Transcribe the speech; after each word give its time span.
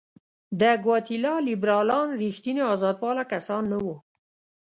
د 0.59 0.61
ګواتیلا 0.83 1.33
لیبرالان 1.47 2.07
رښتیني 2.21 2.63
آزادپاله 2.73 3.23
کسان 3.33 3.63
نه 3.71 3.77
وو. 3.85 3.95